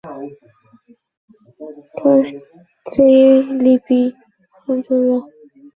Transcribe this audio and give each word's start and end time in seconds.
তার 1.95 2.21
স্ত্রী 2.85 3.09
লিপি 3.63 4.01
আব্দুল্লাহ। 4.67 5.21